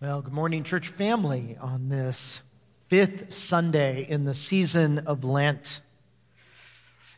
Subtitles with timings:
[0.00, 2.42] Well, good morning, church family, on this
[2.86, 5.80] fifth Sunday in the season of Lent.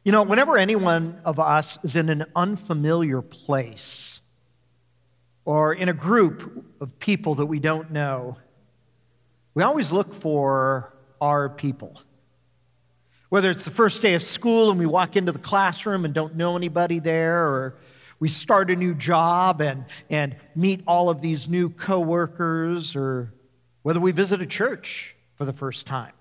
[0.03, 4.23] You know, whenever anyone of us is in an unfamiliar place
[5.45, 8.39] or in a group of people that we don't know,
[9.53, 12.01] we always look for our people.
[13.29, 16.35] Whether it's the first day of school and we walk into the classroom and don't
[16.35, 17.77] know anybody there, or
[18.21, 23.33] we start a new job and, and meet all of these new coworkers, or
[23.83, 26.13] whether we visit a church for the first time.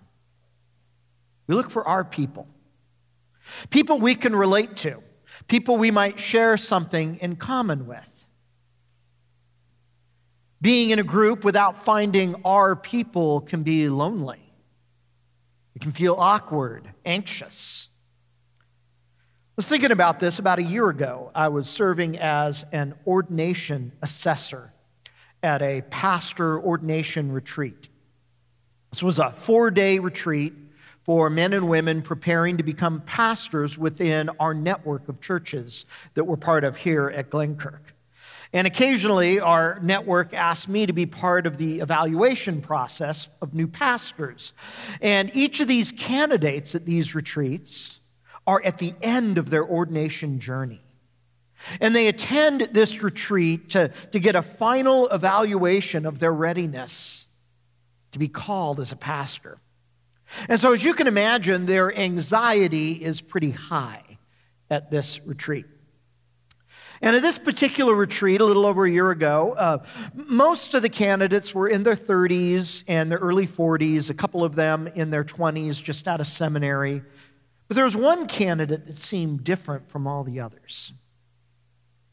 [1.46, 2.48] We look for our people.
[3.70, 5.04] People we can relate to,
[5.48, 8.28] people we might share something in common with.
[10.62, 14.54] Being in a group without finding our people can be lonely.
[15.76, 17.89] It can feel awkward, anxious
[19.60, 21.34] was thinking about this about a year ago.
[21.36, 24.72] I was serving as an ordination assessor
[25.44, 27.90] at a pastor ordination retreat.
[28.92, 30.54] This was a four day retreat
[31.02, 36.38] for men and women preparing to become pastors within our network of churches that we're
[36.38, 37.92] part of here at Glenkirk.
[38.54, 43.68] And occasionally, our network asked me to be part of the evaluation process of new
[43.68, 44.54] pastors.
[45.02, 47.99] And each of these candidates at these retreats
[48.50, 50.82] are at the end of their ordination journey.
[51.80, 57.28] And they attend this retreat to, to get a final evaluation of their readiness
[58.12, 59.60] to be called as a pastor.
[60.48, 64.18] And so, as you can imagine, their anxiety is pretty high
[64.72, 65.66] at this retreat.
[67.02, 70.90] And at this particular retreat, a little over a year ago, uh, most of the
[70.90, 75.24] candidates were in their 30s and their early 40s, a couple of them in their
[75.24, 77.04] 20s, just out of seminary.
[77.70, 80.92] But there was one candidate that seemed different from all the others.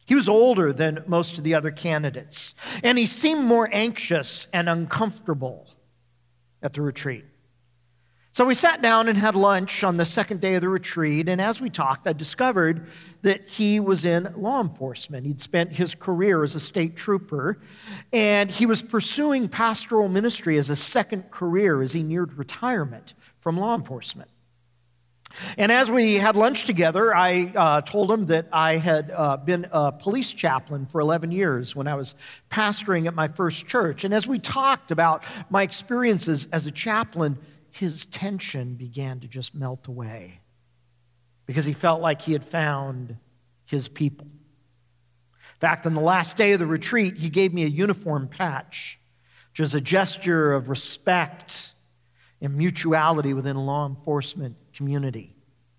[0.05, 2.55] He was older than most of the other candidates,
[2.85, 5.67] and he seemed more anxious and uncomfortable
[6.63, 7.25] at the retreat.
[8.33, 11.41] So we sat down and had lunch on the second day of the retreat, and
[11.41, 12.87] as we talked, I discovered
[13.23, 15.25] that he was in law enforcement.
[15.25, 17.59] He'd spent his career as a state trooper,
[18.13, 23.57] and he was pursuing pastoral ministry as a second career as he neared retirement from
[23.57, 24.29] law enforcement.
[25.59, 29.67] And as we had lunch together, I uh, told him that I had uh, been
[29.71, 32.15] a police chaplain for 11 years when I was
[32.51, 34.05] pastoring at my first church.
[34.05, 37.39] And as we talked about my experiences as a chaplain,
[37.71, 40.41] his tension began to just melt away
[41.45, 43.17] because he felt like he had found
[43.67, 44.27] his people.
[44.27, 49.01] In fact, on the last day of the retreat, he gave me a uniform patch,
[49.51, 51.75] which is a gesture of respect
[52.41, 55.35] and mutuality within law enforcement community.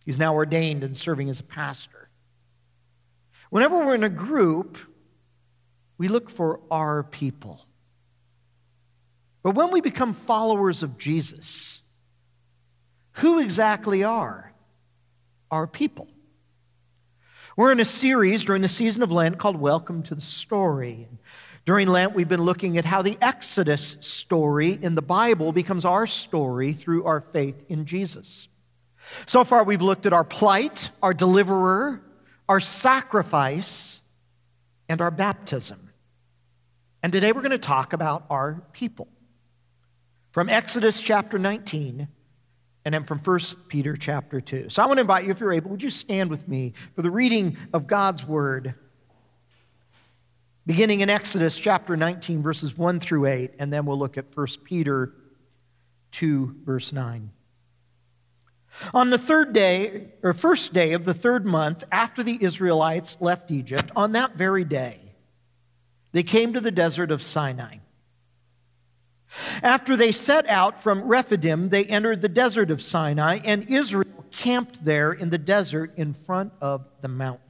[0.06, 2.10] He's now ordained and serving as a pastor.
[3.50, 4.78] Whenever we're in a group,
[5.98, 7.62] we look for our people.
[9.44, 11.84] But when we become followers of Jesus,
[13.14, 14.54] who exactly are
[15.50, 16.08] our people?
[17.56, 21.08] We're in a series during the season of Lent called Welcome to the Story.
[21.66, 26.06] During Lent, we've been looking at how the Exodus story in the Bible becomes our
[26.08, 28.48] story through our faith in Jesus.
[29.26, 32.02] So far, we've looked at our plight, our deliverer,
[32.48, 34.02] our sacrifice,
[34.90, 35.90] and our baptism.
[37.04, 39.08] And today we're going to talk about our people.
[40.32, 42.08] From Exodus chapter 19
[42.86, 44.70] and then from 1 Peter chapter 2.
[44.70, 47.02] So I want to invite you, if you're able, would you stand with me for
[47.02, 48.76] the reading of God's word,
[50.66, 54.48] beginning in Exodus chapter 19, verses 1 through 8, and then we'll look at 1
[54.64, 55.14] Peter
[56.12, 57.32] 2, verse 9.
[58.94, 63.52] On the third day, or first day of the third month after the Israelites left
[63.52, 65.16] Egypt, on that very day,
[66.12, 67.78] they came to the desert of Sinai.
[69.62, 74.86] After they set out from Rephidim, they entered the desert of Sinai, and Israel camped
[74.86, 77.42] there in the desert in front of the mountain.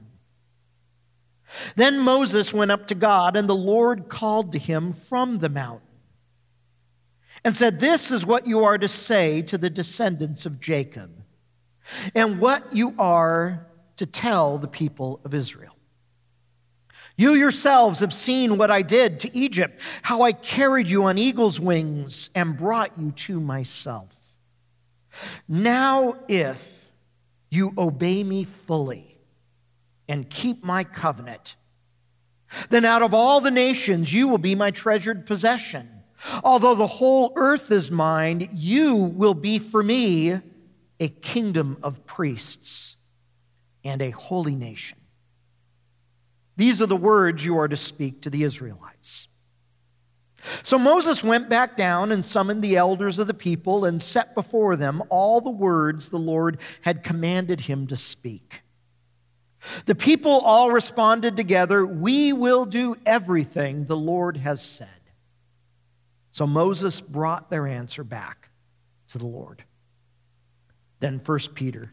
[1.76, 5.88] Then Moses went up to God, and the Lord called to him from the mountain
[7.44, 11.17] and said, This is what you are to say to the descendants of Jacob
[12.14, 15.74] and what you are to tell the people of Israel.
[17.16, 21.58] You yourselves have seen what I did to Egypt, how I carried you on eagle's
[21.58, 24.36] wings and brought you to myself.
[25.48, 26.92] Now, if
[27.50, 29.18] you obey me fully
[30.08, 31.56] and keep my covenant,
[32.70, 35.88] then out of all the nations you will be my treasured possession.
[36.44, 40.40] Although the whole earth is mine, you will be for me
[41.00, 42.96] a kingdom of priests
[43.84, 44.98] and a holy nation.
[46.56, 49.28] These are the words you are to speak to the Israelites.
[50.62, 54.76] So Moses went back down and summoned the elders of the people and set before
[54.76, 58.62] them all the words the Lord had commanded him to speak.
[59.84, 64.88] The people all responded together, We will do everything the Lord has said.
[66.30, 68.50] So Moses brought their answer back
[69.08, 69.64] to the Lord.
[71.00, 71.92] Then 1 Peter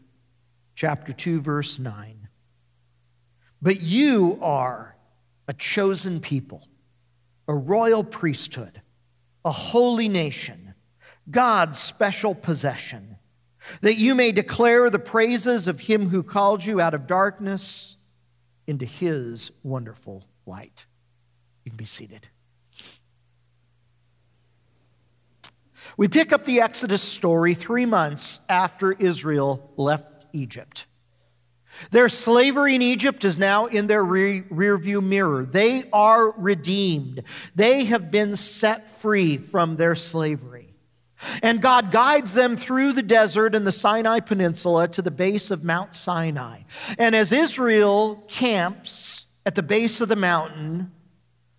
[0.74, 2.28] chapter 2 verse 9.
[3.62, 4.96] But you are
[5.48, 6.66] a chosen people
[7.48, 8.82] a royal priesthood,
[9.44, 10.74] a holy nation,
[11.30, 13.18] God's special possession,
[13.80, 17.96] that you may declare the praises of him who called you out of darkness
[18.66, 20.86] into his wonderful light.
[21.64, 22.28] You can be seated.
[25.96, 30.86] We pick up the Exodus story three months after Israel left Egypt.
[31.90, 35.44] Their slavery in Egypt is now in their rear, rear view mirror.
[35.44, 37.22] They are redeemed.
[37.54, 40.74] They have been set free from their slavery.
[41.42, 45.64] And God guides them through the desert and the Sinai Peninsula to the base of
[45.64, 46.62] Mount Sinai.
[46.98, 50.92] And as Israel camps at the base of the mountain,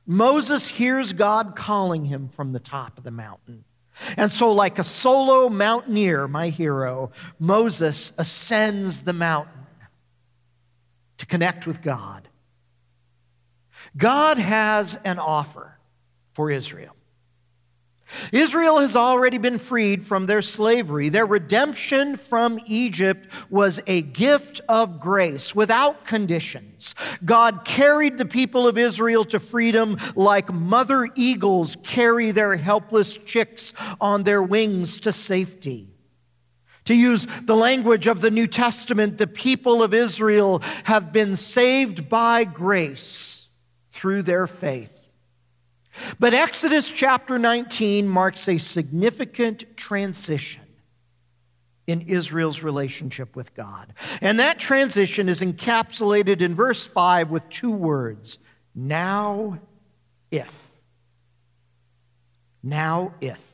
[0.05, 3.65] Moses hears God calling him from the top of the mountain.
[4.15, 9.65] And so, like a solo mountaineer, my hero, Moses ascends the mountain
[11.17, 12.27] to connect with God.
[13.95, 15.77] God has an offer
[16.33, 16.96] for Israel.
[18.31, 21.09] Israel has already been freed from their slavery.
[21.09, 26.95] Their redemption from Egypt was a gift of grace without conditions.
[27.25, 33.74] God carried the people of Israel to freedom like mother eagles carry their helpless chicks
[34.00, 35.89] on their wings to safety.
[36.86, 42.07] To use the language of the New Testament, the people of Israel have been saved
[42.07, 43.50] by grace
[43.92, 44.96] through their faith.
[46.19, 50.63] But Exodus chapter 19 marks a significant transition
[51.88, 53.94] in Israel's relationship with God.
[54.21, 58.39] And that transition is encapsulated in verse 5 with two words
[58.75, 59.59] now
[60.29, 60.69] if.
[62.61, 63.53] Now if.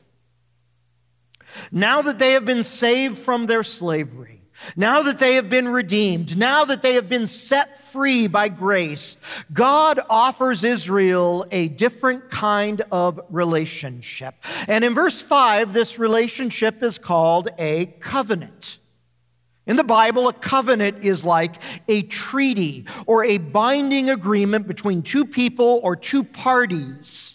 [1.70, 4.43] Now that they have been saved from their slavery,
[4.76, 9.16] now that they have been redeemed, now that they have been set free by grace,
[9.52, 14.34] God offers Israel a different kind of relationship.
[14.68, 18.78] And in verse 5, this relationship is called a covenant.
[19.66, 21.56] In the Bible, a covenant is like
[21.88, 27.33] a treaty or a binding agreement between two people or two parties.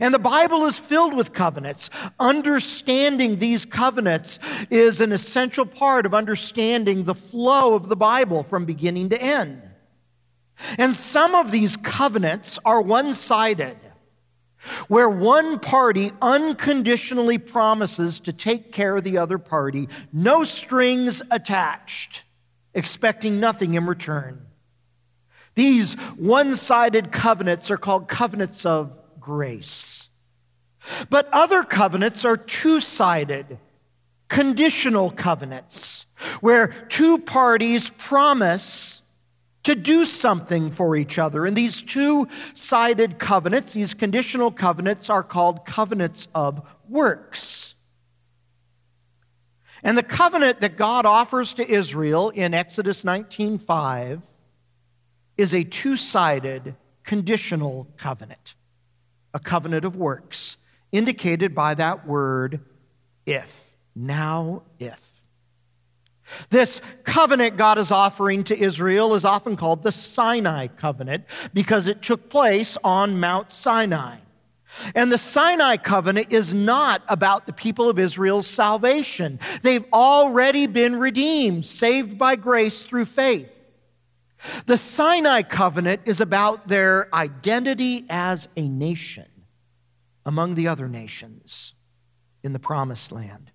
[0.00, 1.90] And the Bible is filled with covenants.
[2.18, 4.38] Understanding these covenants
[4.70, 9.62] is an essential part of understanding the flow of the Bible from beginning to end.
[10.78, 13.76] And some of these covenants are one sided,
[14.88, 22.24] where one party unconditionally promises to take care of the other party, no strings attached,
[22.74, 24.46] expecting nothing in return.
[25.54, 30.08] These one sided covenants are called covenants of grace.
[31.10, 33.58] But other covenants are two sided,
[34.28, 36.06] conditional covenants,
[36.40, 39.02] where two parties promise
[39.64, 41.44] to do something for each other.
[41.44, 47.74] And these two sided covenants, these conditional covenants, are called covenants of works.
[49.82, 54.22] And the covenant that God offers to Israel in Exodus 19:5
[55.36, 58.54] is a two-sided conditional covenant
[59.36, 60.56] a covenant of works,
[60.92, 62.60] indicated by that word
[63.26, 63.74] if.
[63.94, 65.20] Now, if.
[66.48, 72.00] This covenant God is offering to Israel is often called the Sinai covenant because it
[72.00, 74.16] took place on Mount Sinai.
[74.94, 79.38] And the Sinai covenant is not about the people of Israel's salvation.
[79.60, 83.55] They've already been redeemed, saved by grace through faith.
[84.66, 89.26] The Sinai covenant is about their identity as a nation
[90.24, 91.74] among the other nations
[92.42, 93.52] in the promised land.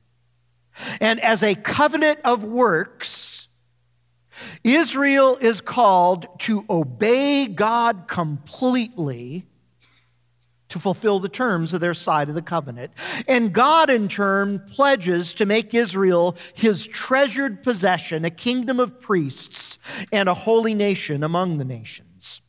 [1.00, 3.50] And as a covenant of works,
[4.64, 9.48] Israel is called to obey God completely
[10.72, 12.92] to fulfill the terms of their side of the covenant.
[13.28, 19.80] And God, in turn, pledges to make Israel his treasured possession, a kingdom of priests,
[20.12, 22.42] and a holy nation among the nations.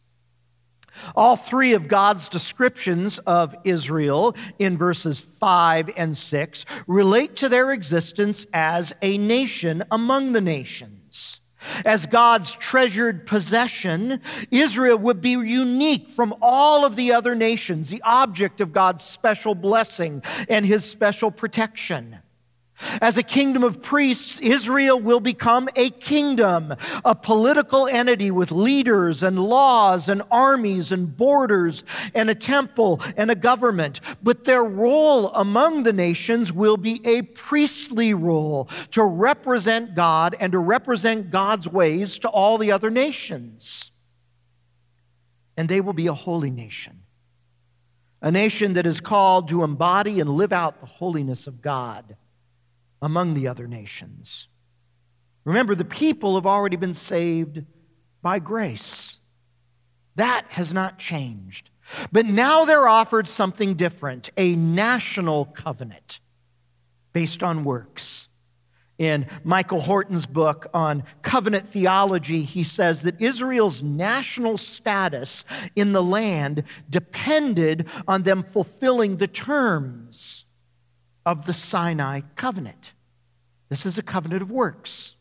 [1.16, 7.72] All three of God's descriptions of Israel in verses 5 and 6 relate to their
[7.72, 11.01] existence as a nation among the nations.
[11.84, 18.02] As God's treasured possession, Israel would be unique from all of the other nations, the
[18.02, 22.18] object of God's special blessing and his special protection.
[23.00, 26.74] As a kingdom of priests, Israel will become a kingdom,
[27.04, 31.84] a political entity with leaders and laws and armies and borders
[32.14, 34.00] and a temple and a government.
[34.22, 40.52] But their role among the nations will be a priestly role to represent God and
[40.52, 43.90] to represent God's ways to all the other nations.
[45.56, 47.02] And they will be a holy nation,
[48.20, 52.16] a nation that is called to embody and live out the holiness of God
[53.02, 54.48] among the other nations.
[55.44, 57.64] Remember, the people have already been saved
[58.22, 59.18] by grace.
[60.14, 61.70] That has not changed.
[62.12, 66.20] But now they're offered something different a national covenant
[67.12, 68.28] based on works.
[68.98, 75.44] In Michael Horton's book on covenant theology, he says that Israel's national status
[75.74, 80.44] in the land depended on them fulfilling the terms
[81.24, 82.92] of the Sinai covenant.
[83.68, 85.16] This is a covenant of works.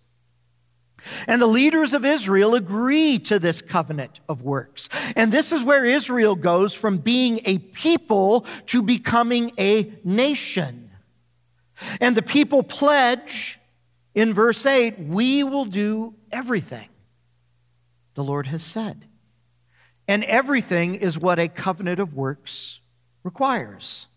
[1.28, 4.88] And the leaders of Israel agree to this covenant of works.
[5.16, 10.92] And this is where Israel goes from being a people to becoming a nation.
[12.00, 13.60] And the people pledge
[14.14, 16.90] in verse 8, we will do everything
[18.14, 19.06] the Lord has said.
[20.08, 22.82] And everything is what a covenant of works
[23.24, 24.08] requires.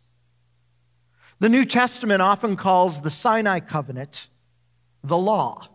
[1.40, 4.28] The New Testament often calls the Sinai covenant
[5.02, 5.68] the law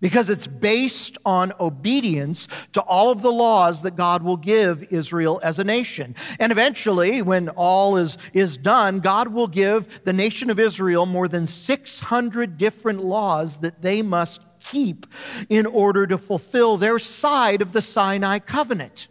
[0.00, 5.40] because it's based on obedience to all of the laws that God will give Israel
[5.42, 6.16] as a nation.
[6.38, 11.28] And eventually, when all is, is done, God will give the nation of Israel more
[11.28, 15.06] than 600 different laws that they must keep
[15.48, 19.08] in order to fulfill their side of the Sinai covenant.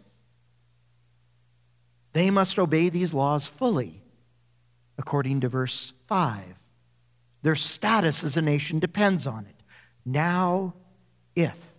[2.12, 4.02] They must obey these laws fully
[5.00, 6.42] according to verse 5.
[7.42, 9.56] Their status as a nation depends on it.
[10.04, 10.74] Now,
[11.34, 11.70] if.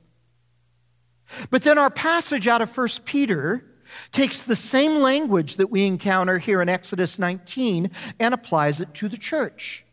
[1.52, 3.64] But then our passage out of 1 Peter
[4.12, 9.08] takes the same language that we encounter here in Exodus 19 and applies it to
[9.08, 9.86] the church.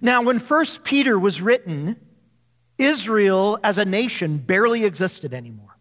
[0.00, 1.96] Now, when 1 Peter was written,
[2.78, 5.75] Israel as a nation barely existed anymore.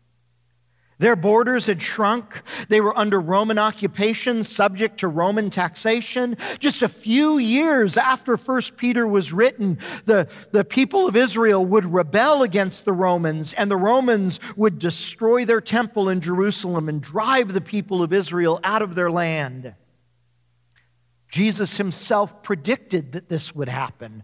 [0.97, 2.41] Their borders had shrunk.
[2.69, 6.37] They were under Roman occupation, subject to Roman taxation.
[6.59, 11.85] Just a few years after 1 Peter was written, the, the people of Israel would
[11.85, 17.51] rebel against the Romans, and the Romans would destroy their temple in Jerusalem and drive
[17.51, 19.75] the people of Israel out of their land.
[21.27, 24.23] Jesus himself predicted that this would happen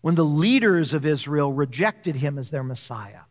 [0.00, 3.25] when the leaders of Israel rejected him as their Messiah.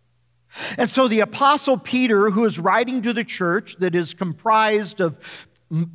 [0.77, 5.47] And so the Apostle Peter, who is writing to the church that is comprised of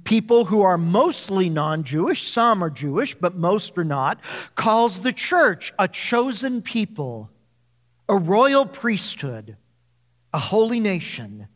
[0.05, 4.21] people who are mostly non Jewish, some are Jewish, but most are not,
[4.55, 7.31] calls the church a chosen people,
[8.09, 9.57] a royal priesthood,
[10.33, 11.49] a holy nation,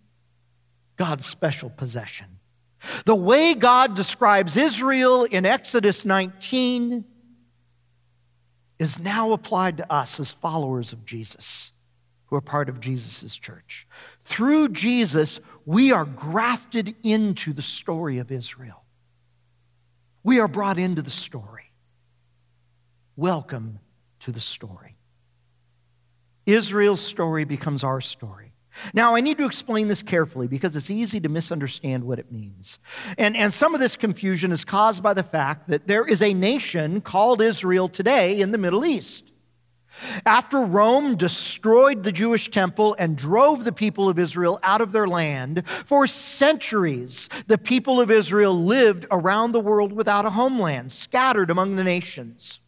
[0.97, 2.27] God's special possession.
[3.05, 7.05] The way God describes Israel in Exodus 19
[8.79, 11.74] is now applied to us as followers of Jesus
[12.35, 13.87] are part of Jesus' church.
[14.23, 18.85] Through Jesus, we are grafted into the story of Israel.
[20.23, 21.73] We are brought into the story.
[23.17, 23.81] Welcome
[24.21, 24.97] to the story.
[26.47, 28.55] Israel's story becomes our story.
[28.93, 32.79] Now, I need to explain this carefully because it's easy to misunderstand what it means.
[33.17, 36.35] And, and some of this confusion is caused by the fact that there is a
[36.35, 39.31] nation called Israel today in the Middle East.
[40.27, 45.07] After Rome destroyed the Jewish temple and drove the people of Israel out of their
[45.07, 51.51] land, for centuries the people of Israel lived around the world without a homeland, scattered
[51.51, 52.61] among the nations.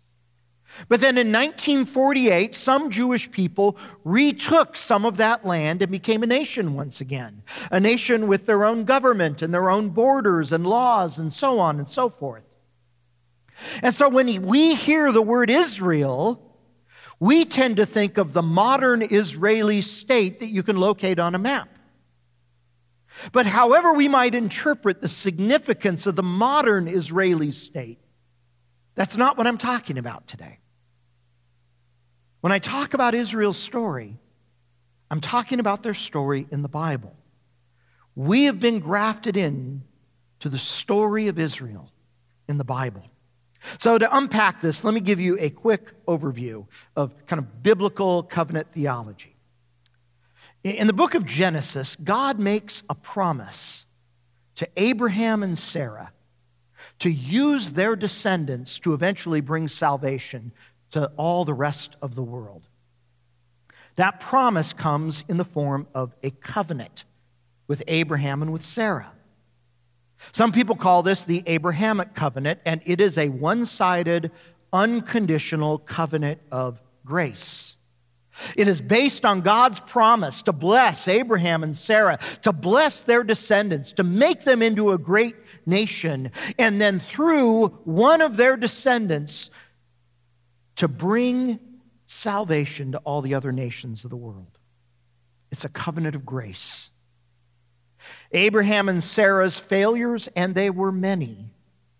[0.88, 6.26] But then in 1948, some Jewish people retook some of that land and became a
[6.26, 11.18] nation once again, a nation with their own government and their own borders and laws
[11.18, 12.44] and so on and so forth.
[13.82, 16.45] And so when we hear the word Israel,
[17.18, 21.38] we tend to think of the modern Israeli state that you can locate on a
[21.38, 21.68] map.
[23.32, 27.98] But however we might interpret the significance of the modern Israeli state,
[28.94, 30.58] that's not what I'm talking about today.
[32.40, 34.18] When I talk about Israel's story,
[35.10, 37.16] I'm talking about their story in the Bible.
[38.14, 39.82] We have been grafted in
[40.40, 41.90] to the story of Israel
[42.48, 43.04] in the Bible.
[43.78, 48.22] So, to unpack this, let me give you a quick overview of kind of biblical
[48.22, 49.36] covenant theology.
[50.62, 53.86] In the book of Genesis, God makes a promise
[54.56, 56.12] to Abraham and Sarah
[56.98, 60.52] to use their descendants to eventually bring salvation
[60.90, 62.68] to all the rest of the world.
[63.96, 67.04] That promise comes in the form of a covenant
[67.66, 69.12] with Abraham and with Sarah.
[70.32, 74.30] Some people call this the Abrahamic covenant, and it is a one sided,
[74.72, 77.76] unconditional covenant of grace.
[78.54, 83.92] It is based on God's promise to bless Abraham and Sarah, to bless their descendants,
[83.94, 89.50] to make them into a great nation, and then through one of their descendants
[90.76, 91.58] to bring
[92.04, 94.58] salvation to all the other nations of the world.
[95.50, 96.90] It's a covenant of grace.
[98.32, 101.50] Abraham and Sarah's failures, and they were many,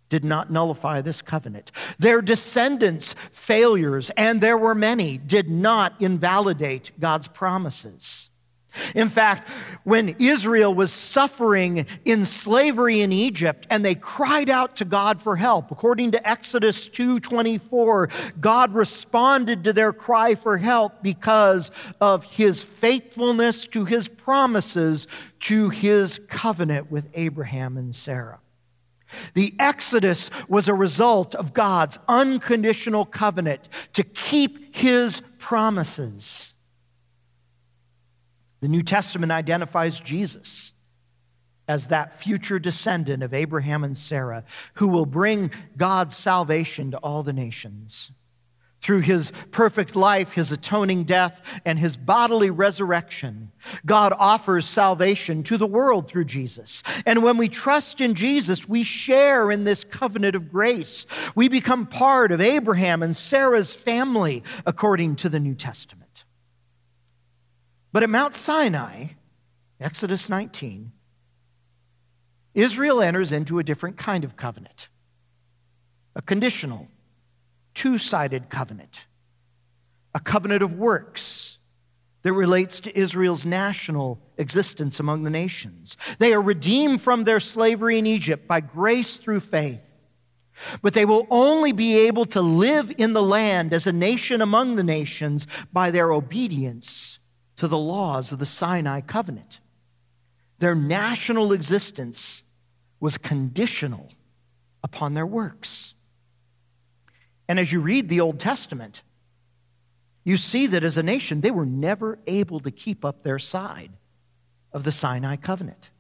[0.09, 1.73] did not nullify this covenant.
[1.99, 8.31] Their descendants' failures, and there were many, did not invalidate God's promises.
[8.95, 9.49] In fact,
[9.85, 15.37] when Israel was suffering in slavery in Egypt and they cried out to God for
[15.37, 18.09] help, according to Exodus 2:24,
[18.41, 25.07] God responded to their cry for help because of his faithfulness to his promises
[25.41, 28.41] to his covenant with Abraham and Sarah.
[29.35, 36.55] The Exodus was a result of God's unconditional covenant to keep his promises.
[38.61, 40.73] The New Testament identifies Jesus
[41.69, 44.45] as that future descendant of Abraham and Sarah
[44.75, 48.13] who will bring God's salvation to all the nations.
[48.81, 53.51] Through his perfect life, his atoning death, and his bodily resurrection,
[53.85, 56.85] God offers salvation to the world through Jesus.
[57.05, 61.05] And when we trust in Jesus, we share in this covenant of grace.
[61.35, 66.06] We become part of Abraham and Sarah's family, according to the New Testament.
[67.97, 69.07] But at Mount Sinai,
[69.81, 70.93] Exodus 19,
[72.53, 74.91] Israel enters into a different kind of covenant,
[76.15, 76.89] a conditional
[77.73, 79.07] two sided covenant,
[80.15, 81.59] a covenant of works
[82.21, 85.97] that relates to Israel's national existence among the nations.
[86.19, 90.05] They are redeemed from their slavery in Egypt by grace through faith.
[90.83, 94.77] But they will only be able to live in the land as a nation among
[94.77, 97.21] the nations by their obedience
[97.57, 99.61] to the laws of the Sinai covenant.
[100.59, 102.45] Their national existence
[103.01, 104.13] was conditional
[104.83, 105.95] upon their works.
[107.49, 109.03] And as you read the Old Testament,
[110.25, 113.93] you see that as a nation, they were never able to keep up their side
[114.73, 115.91] of the Sinai covenant.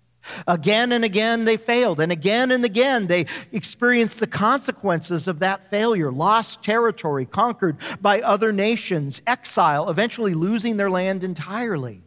[0.47, 5.71] Again and again they failed, and again and again they experienced the consequences of that
[5.71, 12.03] failure lost territory, conquered by other nations, exile, eventually losing their land entirely.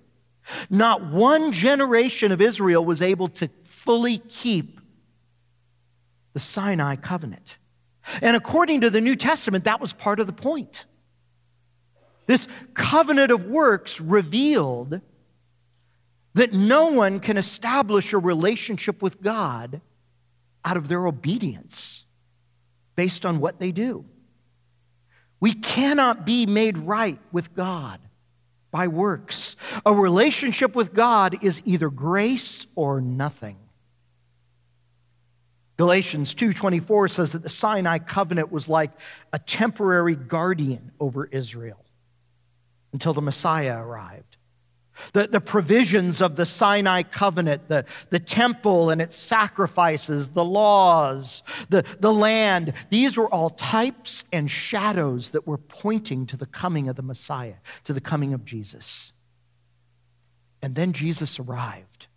[0.69, 4.79] Not one generation of Israel was able to fully keep
[6.33, 7.57] the Sinai covenant.
[8.21, 10.85] And according to the New Testament, that was part of the point.
[12.25, 15.01] This covenant of works revealed
[16.39, 19.81] that no one can establish a relationship with God
[20.63, 22.05] out of their obedience
[22.95, 24.05] based on what they do.
[25.41, 27.99] We cannot be made right with God
[28.71, 29.57] by works.
[29.85, 33.57] A relationship with God is either grace or nothing.
[35.75, 38.91] Galatians 2:24 says that the Sinai covenant was like
[39.33, 41.83] a temporary guardian over Israel
[42.93, 44.28] until the Messiah arrived.
[45.13, 51.43] The, the provisions of the Sinai covenant, the, the temple and its sacrifices, the laws,
[51.69, 56.87] the, the land, these were all types and shadows that were pointing to the coming
[56.87, 59.13] of the Messiah, to the coming of Jesus.
[60.61, 62.07] And then Jesus arrived.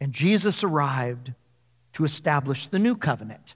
[0.00, 1.34] And Jesus arrived
[1.94, 3.54] to establish the new covenant.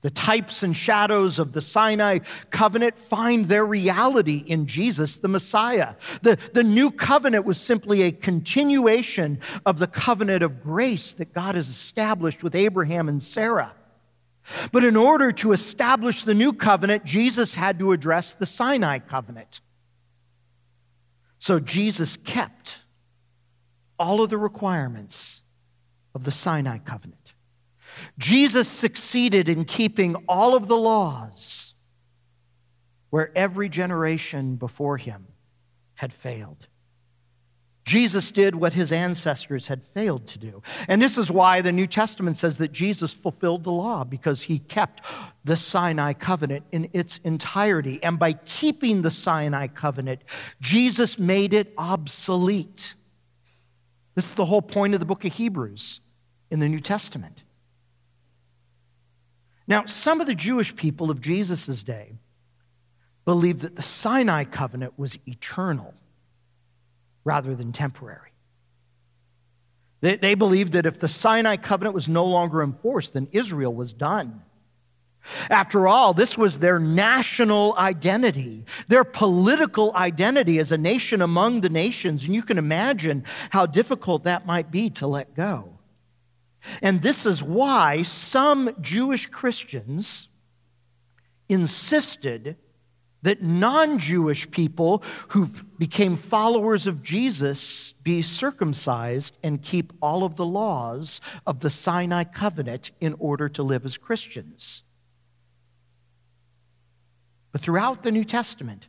[0.00, 5.96] The types and shadows of the Sinai covenant find their reality in Jesus, the Messiah.
[6.22, 11.56] The, the new covenant was simply a continuation of the covenant of grace that God
[11.56, 13.74] has established with Abraham and Sarah.
[14.70, 19.60] But in order to establish the new covenant, Jesus had to address the Sinai covenant.
[21.38, 22.82] So Jesus kept
[23.98, 25.42] all of the requirements
[26.14, 27.27] of the Sinai covenant.
[28.18, 31.74] Jesus succeeded in keeping all of the laws
[33.10, 35.28] where every generation before him
[35.94, 36.68] had failed.
[37.84, 40.62] Jesus did what his ancestors had failed to do.
[40.88, 44.58] And this is why the New Testament says that Jesus fulfilled the law, because he
[44.58, 45.02] kept
[45.42, 47.98] the Sinai covenant in its entirety.
[48.02, 50.20] And by keeping the Sinai covenant,
[50.60, 52.94] Jesus made it obsolete.
[54.14, 56.02] This is the whole point of the book of Hebrews
[56.50, 57.42] in the New Testament.
[59.68, 62.14] Now, some of the Jewish people of Jesus' day
[63.26, 65.92] believed that the Sinai covenant was eternal
[67.22, 68.32] rather than temporary.
[70.00, 73.92] They, they believed that if the Sinai covenant was no longer enforced, then Israel was
[73.92, 74.42] done.
[75.50, 81.68] After all, this was their national identity, their political identity as a nation among the
[81.68, 82.24] nations.
[82.24, 85.77] And you can imagine how difficult that might be to let go.
[86.82, 90.28] And this is why some Jewish Christians
[91.48, 92.56] insisted
[93.22, 100.36] that non Jewish people who became followers of Jesus be circumcised and keep all of
[100.36, 104.84] the laws of the Sinai covenant in order to live as Christians.
[107.50, 108.88] But throughout the New Testament,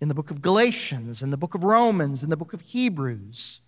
[0.00, 3.60] in the book of Galatians, in the book of Romans, in the book of Hebrews,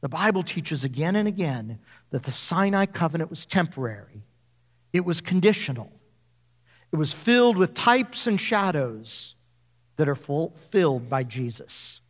[0.00, 1.78] the Bible teaches again and again
[2.10, 4.24] that the Sinai covenant was temporary,
[4.92, 5.92] it was conditional,
[6.92, 9.36] it was filled with types and shadows
[9.96, 12.00] that are fulfilled by Jesus.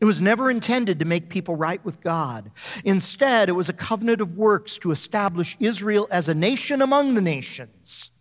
[0.00, 2.52] It was never intended to make people right with God.
[2.84, 7.20] Instead, it was a covenant of works to establish Israel as a nation among the
[7.20, 8.12] nations.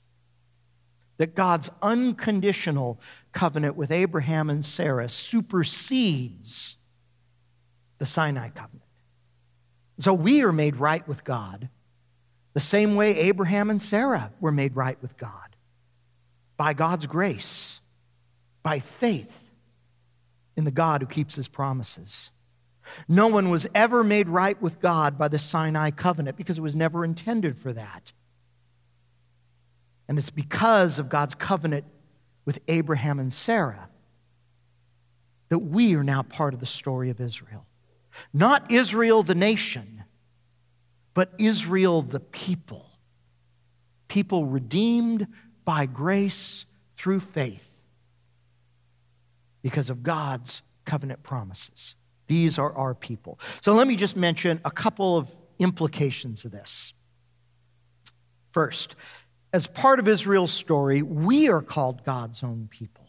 [1.18, 3.00] That God's unconditional
[3.32, 6.78] covenant with Abraham and Sarah supersedes
[8.00, 8.87] the Sinai covenant.
[9.98, 11.70] So we are made right with God
[12.54, 15.56] the same way Abraham and Sarah were made right with God
[16.56, 17.82] by God's grace,
[18.64, 19.52] by faith
[20.56, 22.32] in the God who keeps his promises.
[23.08, 26.76] No one was ever made right with God by the Sinai covenant because it was
[26.76, 28.12] never intended for that.
[30.08, 31.86] And it's because of God's covenant
[32.46, 33.90] with Abraham and Sarah
[35.50, 37.66] that we are now part of the story of Israel.
[38.34, 40.04] Not Israel the nation,
[41.14, 42.86] but Israel the people.
[44.08, 45.28] People redeemed
[45.66, 47.84] by grace through faith
[49.62, 51.96] because of God's covenant promises.
[52.28, 53.40] These are our people.
[53.62, 56.94] So let me just mention a couple of implications of this.
[58.50, 58.96] First,
[59.54, 63.07] as part of Israel's story, we are called God's own people.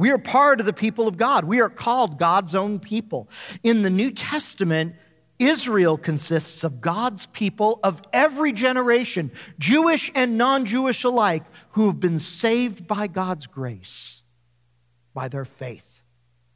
[0.00, 1.44] We are part of the people of God.
[1.44, 3.28] We are called God's own people.
[3.62, 4.94] In the New Testament,
[5.38, 12.00] Israel consists of God's people of every generation, Jewish and non Jewish alike, who have
[12.00, 14.22] been saved by God's grace,
[15.12, 16.02] by their faith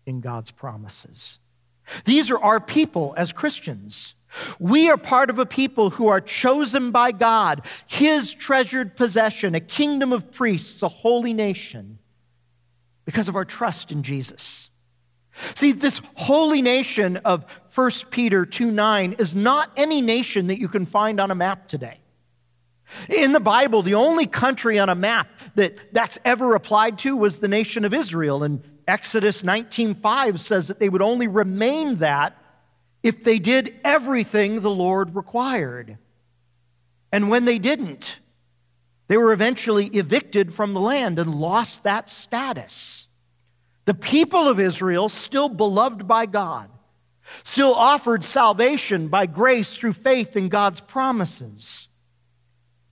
[0.07, 1.38] in God's promises.
[2.07, 4.14] These are our people as Christians.
[4.59, 9.61] We are part of a people who are chosen by God, His treasured possession, a
[9.61, 11.98] kingdom of priests, a holy nation
[13.05, 14.71] because of our trust in Jesus.
[15.55, 20.69] See, this holy nation of 1 Peter 2 9 is not any nation that you
[20.69, 21.99] can find on a map today.
[23.09, 27.38] In the Bible, the only country on a map that that's ever applied to was
[27.38, 28.43] the nation of Israel.
[28.45, 32.37] And Exodus 19:5 says that they would only remain that
[33.03, 35.99] if they did everything the Lord required.
[37.11, 38.21] And when they didn't,
[39.07, 43.09] they were eventually evicted from the land and lost that status.
[43.85, 46.71] The people of Israel, still beloved by God,
[47.43, 51.88] still offered salvation by grace through faith in God's promises,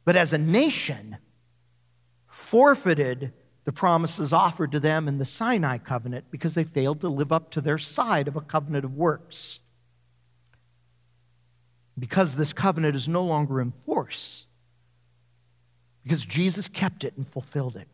[0.05, 1.19] but as a nation,
[2.27, 3.33] forfeited
[3.65, 7.51] the promises offered to them in the Sinai covenant because they failed to live up
[7.53, 9.61] to their side of a covenant of works.
[11.99, 14.47] Because this covenant is no longer in force,
[16.03, 17.89] because Jesus kept it and fulfilled it.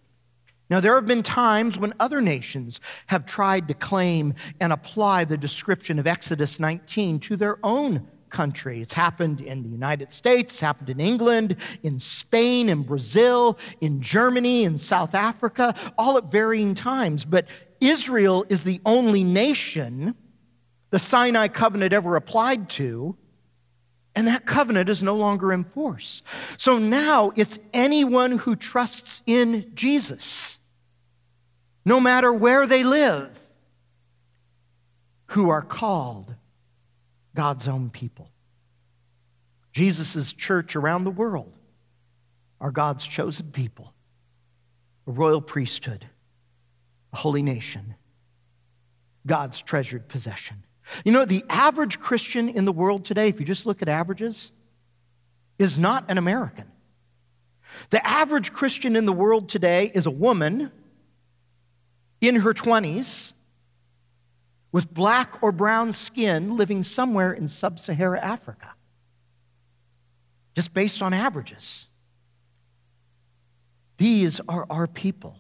[0.71, 5.39] Now, there have been times when other nations have tried to claim and apply the
[5.39, 8.83] description of Exodus 19 to their own country.
[8.83, 14.03] It's happened in the United States, it's happened in England, in Spain, in Brazil, in
[14.03, 17.25] Germany, in South Africa, all at varying times.
[17.25, 17.49] But
[17.81, 20.15] Israel is the only nation
[20.91, 23.17] the Sinai covenant ever applied to
[24.15, 26.23] and that covenant is no longer in force.
[26.57, 30.61] So now it's anyone who trusts in Jesus,
[31.85, 33.41] no matter where they live,
[35.29, 36.35] who are called
[37.35, 38.31] God's own people.
[39.73, 41.53] Jesus' church around the world
[42.61, 43.95] are God's chosen people,
[45.07, 46.07] a royal priesthood,
[47.13, 47.95] a holy nation,
[49.27, 50.65] God's treasured possession.
[51.05, 54.53] You know, the average Christian in the world today, if you just look at averages,
[55.59, 56.67] is not an American.
[57.91, 60.71] The average Christian in the world today is a woman
[62.21, 63.35] in her 20s
[64.73, 68.75] with black or brown skin living somewhere in sub Saharan Africa,
[70.55, 71.89] just based on averages.
[73.97, 75.39] These are our people.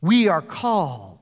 [0.00, 1.18] We are called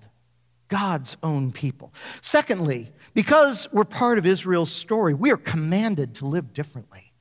[0.68, 1.92] God's own people.
[2.20, 7.12] Secondly, because we're part of Israel's story, we are commanded to live differently.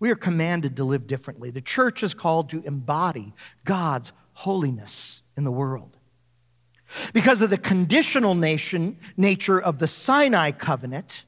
[0.00, 1.52] We are commanded to live differently.
[1.52, 3.32] The church is called to embody
[3.64, 5.96] God's holiness in the world.
[7.12, 11.24] Because of the conditional nation, nature of the Sinai covenant,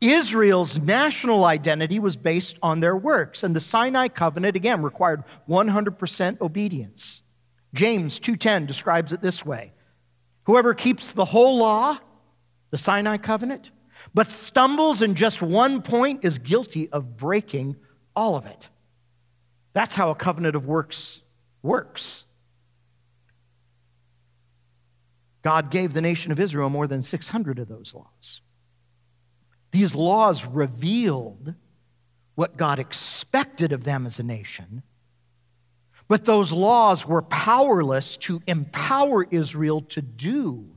[0.00, 6.40] Israel's national identity was based on their works, and the Sinai covenant again required 100%
[6.40, 7.20] obedience.
[7.74, 9.74] James 2:10 describes it this way:
[10.44, 11.98] Whoever keeps the whole law,
[12.72, 13.70] the Sinai covenant,
[14.12, 17.76] but stumbles in just one point is guilty of breaking
[18.16, 18.70] all of it.
[19.74, 21.22] That's how a covenant of works
[21.62, 22.24] works.
[25.42, 28.40] God gave the nation of Israel more than 600 of those laws.
[29.70, 31.54] These laws revealed
[32.34, 34.82] what God expected of them as a nation,
[36.08, 40.72] but those laws were powerless to empower Israel to do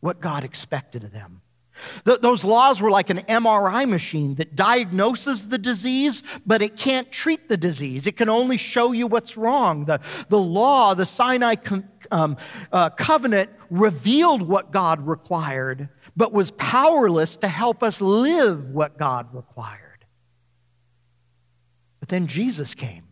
[0.00, 1.42] what God expected of them.
[2.04, 7.10] Th- those laws were like an MRI machine that diagnoses the disease, but it can't
[7.10, 8.06] treat the disease.
[8.06, 9.84] It can only show you what's wrong.
[9.84, 11.56] The, the law, the Sinai
[12.10, 12.36] um,
[12.72, 19.34] uh, covenant, revealed what God required, but was powerless to help us live what God
[19.34, 20.04] required.
[22.00, 23.04] But then Jesus came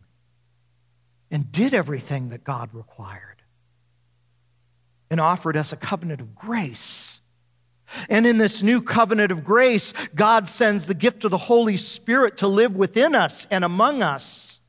[1.31, 3.36] and did everything that God required
[5.11, 7.17] and offered us a covenant of grace
[8.09, 12.37] and in this new covenant of grace, God sends the gift of the Holy Spirit
[12.39, 14.61] to live within us and among us,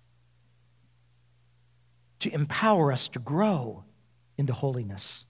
[2.19, 3.83] to empower us to grow
[4.37, 5.25] into holiness.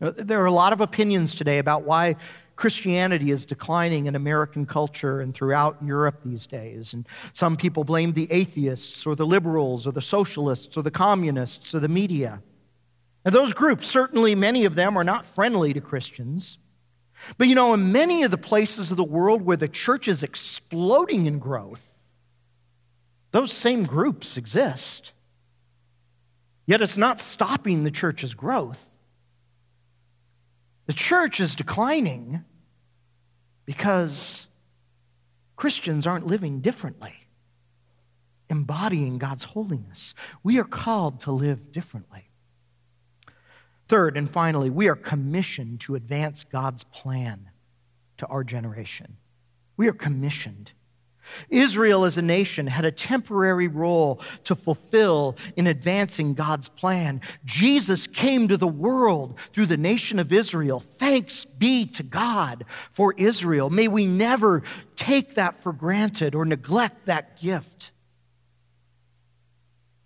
[0.00, 2.16] There are a lot of opinions today about why
[2.56, 6.92] Christianity is declining in American culture and throughout Europe these days.
[6.92, 11.74] And some people blame the atheists or the liberals or the socialists or the communists
[11.74, 12.42] or the media.
[13.24, 16.58] And those groups, certainly many of them, are not friendly to Christians.
[17.38, 20.22] But you know, in many of the places of the world where the church is
[20.22, 21.94] exploding in growth,
[23.30, 25.12] those same groups exist.
[26.66, 28.90] Yet it's not stopping the church's growth.
[30.86, 32.44] The church is declining
[33.64, 34.46] because
[35.56, 37.14] Christians aren't living differently,
[38.50, 40.14] embodying God's holiness.
[40.42, 42.28] We are called to live differently.
[43.86, 47.50] Third and finally, we are commissioned to advance God's plan
[48.16, 49.16] to our generation.
[49.76, 50.72] We are commissioned.
[51.48, 57.20] Israel as a nation had a temporary role to fulfill in advancing God's plan.
[57.44, 60.80] Jesus came to the world through the nation of Israel.
[60.80, 63.70] Thanks be to God for Israel.
[63.70, 64.62] May we never
[64.96, 67.92] take that for granted or neglect that gift.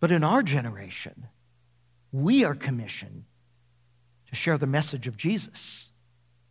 [0.01, 1.27] But in our generation,
[2.13, 3.25] we are commissioned
[4.29, 5.93] to share the message of Jesus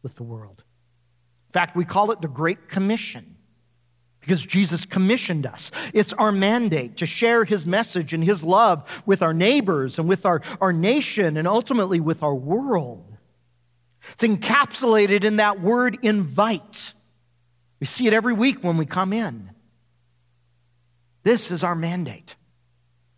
[0.03, 0.63] with the world.
[1.49, 3.35] In fact, we call it the Great Commission
[4.19, 5.71] because Jesus commissioned us.
[5.93, 10.25] It's our mandate to share his message and his love with our neighbors and with
[10.25, 13.17] our, our nation and ultimately with our world.
[14.11, 16.93] It's encapsulated in that word invite.
[17.79, 19.51] We see it every week when we come in.
[21.23, 22.35] This is our mandate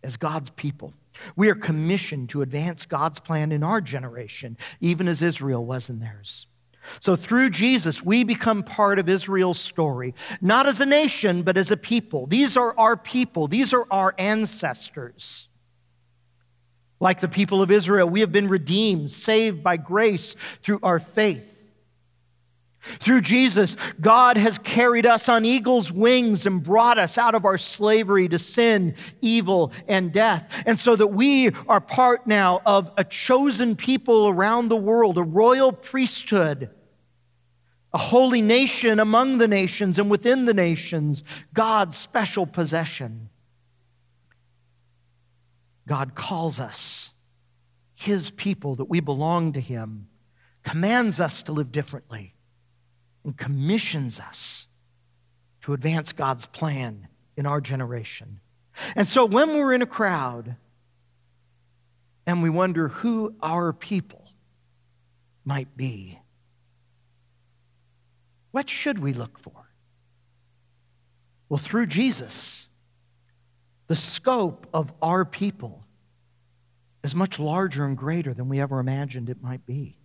[0.02, 0.94] as God's people.
[1.36, 6.00] We are commissioned to advance God's plan in our generation, even as Israel was in
[6.00, 6.46] theirs.
[7.00, 11.70] So through Jesus, we become part of Israel's story, not as a nation, but as
[11.70, 12.26] a people.
[12.26, 15.48] These are our people, these are our ancestors.
[16.98, 21.59] Like the people of Israel, we have been redeemed, saved by grace through our faith.
[22.80, 27.58] Through Jesus, God has carried us on eagle's wings and brought us out of our
[27.58, 30.62] slavery to sin, evil, and death.
[30.64, 35.22] And so that we are part now of a chosen people around the world, a
[35.22, 36.70] royal priesthood,
[37.92, 43.28] a holy nation among the nations and within the nations, God's special possession.
[45.86, 47.12] God calls us
[47.94, 50.08] his people, that we belong to him,
[50.62, 52.34] commands us to live differently
[53.24, 54.68] and commissions us
[55.62, 58.40] to advance God's plan in our generation.
[58.96, 60.56] And so when we're in a crowd
[62.26, 64.32] and we wonder who our people
[65.44, 66.20] might be,
[68.50, 69.70] What should we look for?
[71.48, 72.68] Well, through Jesus,
[73.86, 75.84] the scope of our people
[77.02, 79.99] is much larger and greater than we ever imagined it might be.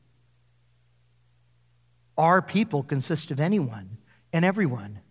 [2.18, 3.98] Our people consist of anyone
[4.32, 5.02] and everyone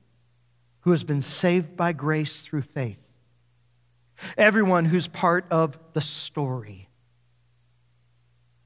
[0.81, 3.17] who has been saved by grace through faith,
[4.37, 6.89] everyone who's part of the story.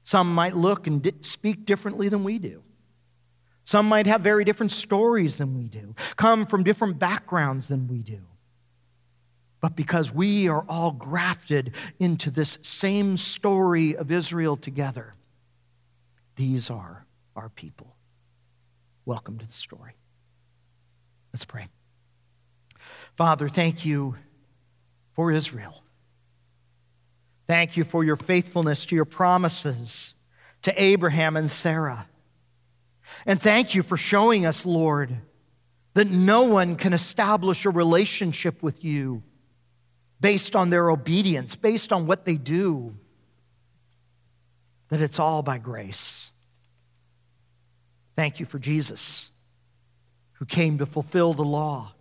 [0.03, 2.63] Some might look and di- speak differently than we do.
[3.63, 8.01] Some might have very different stories than we do, come from different backgrounds than we
[8.01, 8.21] do.
[9.61, 15.15] But because we are all grafted into this same story of Israel together,
[16.35, 17.95] these are our people.
[19.09, 19.93] Welcome to the story.
[21.33, 21.67] Let's pray.
[23.15, 24.17] Father, thank you
[25.13, 25.81] for Israel.
[27.47, 30.13] Thank you for your faithfulness to your promises
[30.61, 32.05] to Abraham and Sarah.
[33.25, 35.17] And thank you for showing us, Lord,
[35.95, 39.23] that no one can establish a relationship with you
[40.21, 42.95] based on their obedience, based on what they do,
[44.89, 46.29] that it's all by grace.
[48.19, 49.31] Thank you for Jesus,
[50.33, 51.93] who came to fulfill the law,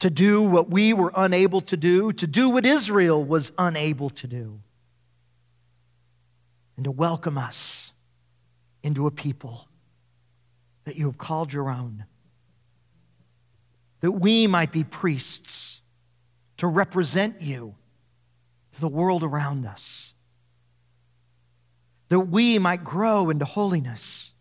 [0.00, 4.26] to do what we were unable to do, to do what Israel was unable to
[4.26, 4.60] do,
[6.76, 7.94] and to welcome us
[8.82, 9.66] into a people
[10.84, 12.04] that you have called your own,
[14.02, 15.80] that we might be priests
[16.58, 17.76] to represent you
[18.72, 20.12] to the world around us,
[22.10, 24.34] that we might grow into holiness,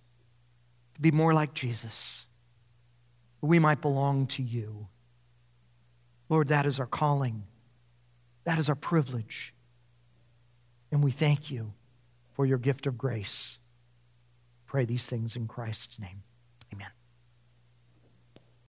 [1.01, 2.27] be more like Jesus,
[3.41, 4.87] we might belong to you.
[6.29, 7.43] Lord, that is our calling,
[8.45, 9.53] that is our privilege,
[10.91, 11.73] and we thank you
[12.31, 13.59] for your gift of grace.
[14.67, 16.23] Pray these things in Christ's name.
[16.73, 16.91] Amen.